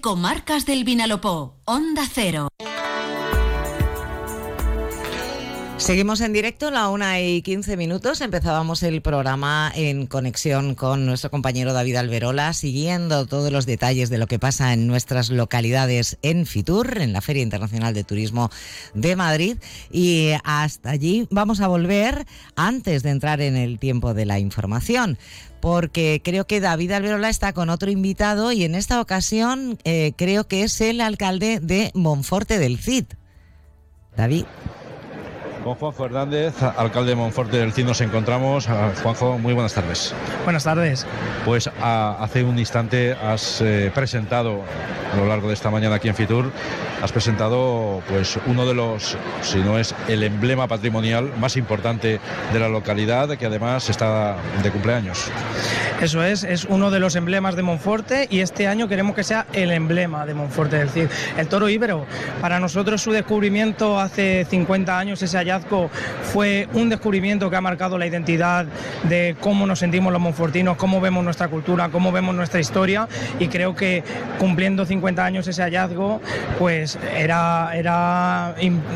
[0.00, 2.49] Comarcas del Vinalopó, Onda Cero.
[5.90, 8.20] Seguimos en directo, la una y quince minutos.
[8.20, 14.16] Empezábamos el programa en conexión con nuestro compañero David Alberola, siguiendo todos los detalles de
[14.16, 18.50] lo que pasa en nuestras localidades en Fitur, en la Feria Internacional de Turismo
[18.94, 19.56] de Madrid.
[19.90, 25.18] Y hasta allí vamos a volver antes de entrar en el tiempo de la información
[25.58, 30.46] porque creo que David Alberola está con otro invitado y en esta ocasión eh, creo
[30.46, 33.06] que es el alcalde de Monforte del Cid.
[34.16, 34.44] David.
[35.64, 38.66] Con Juanjo Hernández, alcalde de Monforte del Cid, nos encontramos.
[38.68, 40.14] Ah, Juanjo, muy buenas tardes.
[40.44, 41.06] Buenas tardes.
[41.44, 44.62] Pues a, hace un instante has eh, presentado,
[45.12, 46.50] a lo largo de esta mañana aquí en Fitur,
[47.02, 52.20] has presentado pues uno de los, si no es el emblema patrimonial más importante
[52.52, 55.30] de la localidad, que además está de cumpleaños.
[56.00, 59.46] Eso es, es uno de los emblemas de Monforte y este año queremos que sea
[59.52, 61.08] el emblema de Monforte del Cid.
[61.36, 62.06] El toro íbero,
[62.40, 65.90] para nosotros su descubrimiento hace 50 años, ese hallazgo
[66.22, 68.64] fue un descubrimiento que ha marcado la identidad
[69.10, 73.06] de cómo nos sentimos los monfortinos, cómo vemos nuestra cultura, cómo vemos nuestra historia
[73.38, 74.02] y creo que
[74.38, 76.22] cumpliendo 50 años ese hallazgo,
[76.58, 78.54] pues era, era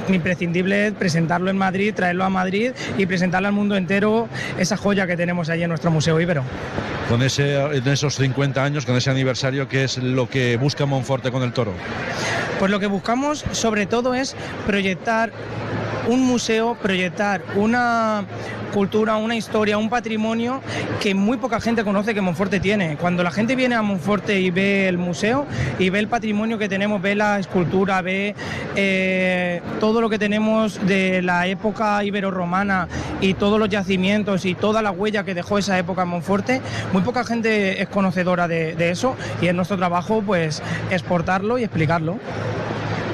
[0.09, 4.27] imprescindible presentarlo en Madrid, traerlo a Madrid y presentarle al mundo entero
[4.59, 6.45] esa joya que tenemos allí en nuestro Museo Ibero.
[7.09, 11.31] Con ese, en esos 50 años, con ese aniversario, ¿qué es lo que busca Monforte
[11.31, 11.73] con el toro?
[12.59, 14.35] Pues lo que buscamos sobre todo es
[14.67, 15.31] proyectar
[16.09, 18.25] un museo, proyectar una
[18.75, 20.61] cultura, una historia, un patrimonio
[21.01, 22.97] que muy poca gente conoce que Monforte tiene.
[22.97, 25.47] Cuando la gente viene a Monforte y ve el museo
[25.79, 28.35] y ve el patrimonio que tenemos, ve la escultura, ve
[28.75, 32.89] eh, todo lo que tenemos de la época ibero-romana
[33.21, 36.61] y todos los yacimientos y toda la huella que dejó esa época en Monforte,
[36.93, 41.63] muy poca gente es conocedora de, de eso y es nuestro trabajo pues exportarlo y
[41.63, 42.19] explicarlo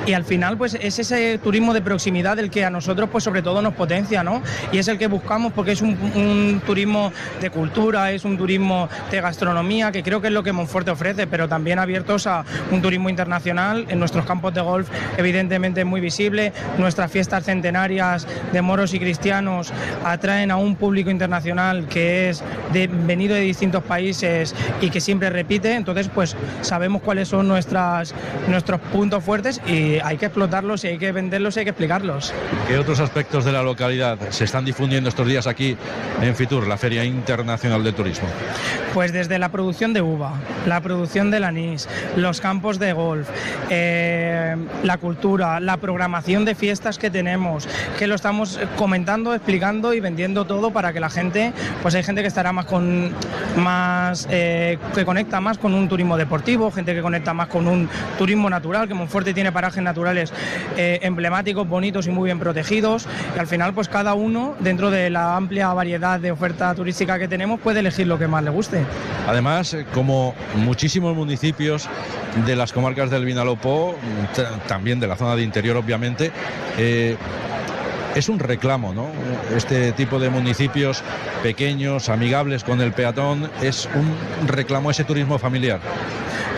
[0.06, 3.42] y al final pues es ese turismo de proximidad el que a nosotros pues sobre
[3.42, 4.42] todo nos potencia, ¿no?
[4.72, 9.20] Y es el que buscamos porque es un, turismo de cultura, es un turismo de
[9.20, 13.08] gastronomía, que creo que es lo que Monforte ofrece, pero también abiertos a un turismo
[13.08, 13.86] internacional.
[13.88, 19.72] En nuestros campos de golf evidentemente muy visible, nuestras fiestas centenarias de moros y cristianos
[20.04, 22.42] atraen a un público internacional que es
[22.72, 28.14] de, venido de distintos países y que siempre repite, entonces pues sabemos cuáles son nuestras,
[28.48, 32.32] nuestros puntos fuertes y hay que explotarlos y hay que venderlos y hay que explicarlos.
[32.68, 35.76] ¿Qué otros aspectos de la localidad se están difundiendo estos días aquí
[36.20, 38.28] en Fitur, la Feria Internacional de Turismo?
[38.94, 40.34] Pues desde la producción de uva,
[40.66, 43.28] la producción del anís, los campos de golf,
[43.70, 47.68] eh, la cultura, la programación de fiestas que tenemos,
[47.98, 51.52] que lo estamos comentando, explicando y vendiendo todo para que la gente,
[51.82, 53.12] pues hay gente que estará más con
[53.56, 57.88] más eh, que conecta más con un turismo deportivo, gente que conecta más con un
[58.18, 60.32] turismo natural, que Monforte tiene parajes naturales
[60.76, 63.06] eh, emblemáticos, bonitos y muy bien protegidos.
[63.36, 67.28] Y al final, pues cada uno, dentro de la amplia variedad de oferta turística que
[67.28, 68.84] tenemos, puede elegir lo que más le guste.
[69.26, 71.88] Además, eh, como muchísimos municipios
[72.46, 73.96] de las comarcas del Vinalopó,
[74.66, 76.30] también de la zona de interior, obviamente,
[76.78, 77.16] eh,
[78.14, 79.08] es un reclamo, ¿no?
[79.54, 81.02] Este tipo de municipios
[81.42, 85.80] pequeños, amigables con el peatón, es un reclamo ese turismo familiar.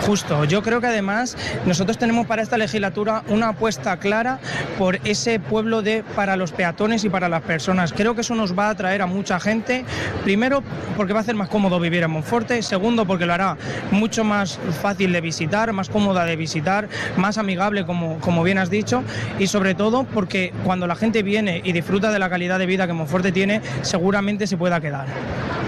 [0.06, 4.40] Justo, yo creo que además nosotros tenemos para esta legislatura una apuesta clara
[4.76, 7.92] por ese pueblo de para los peatones y para las personas.
[7.92, 9.84] Creo que eso nos va a atraer a mucha gente,
[10.24, 10.62] primero
[10.96, 13.56] porque va a hacer más cómodo vivir en Monforte, segundo porque lo hará
[13.92, 18.70] mucho más fácil de visitar, más cómoda de visitar, más amigable como, como bien has
[18.70, 19.04] dicho
[19.38, 22.88] y sobre todo porque cuando la gente viene y disfruta de la calidad de vida
[22.88, 25.06] que Monforte tiene, seguramente se pueda quedar.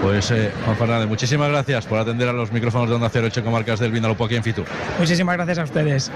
[0.01, 3.49] Pues eh, Juan Fernández, muchísimas gracias por atender a los micrófonos de Onda Cero Checo
[3.49, 4.65] Marcas del Vinalopó aquí en Fitur.
[4.99, 6.11] Muchísimas gracias a ustedes.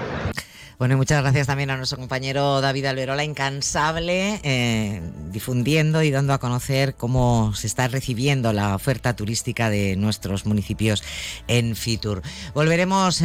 [0.80, 6.32] Bueno, y muchas gracias también a nuestro compañero David Alberola, incansable, eh, difundiendo y dando
[6.32, 11.04] a conocer cómo se está recibiendo la oferta turística de nuestros municipios
[11.48, 12.22] en Fitur.
[12.54, 13.20] Volveremos.